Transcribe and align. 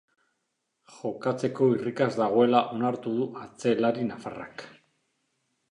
Jokatzeko 0.93 1.67
irrikaz 1.73 2.09
dagoela 2.21 2.63
onartu 2.79 3.15
du 3.19 3.29
atzelari 3.45 4.09
nafarrak. 4.13 4.71